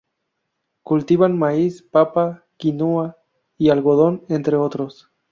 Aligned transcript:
Cultivaban 0.83 1.37
maíz, 1.37 1.83
papa, 1.83 2.43
quinua 2.57 3.17
y 3.55 3.69
algodón, 3.69 4.23
entre 4.29 4.57
otros. 4.57 5.11